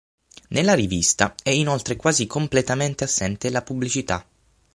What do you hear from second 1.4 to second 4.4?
è inoltre quasi completamente assente la pubblicità.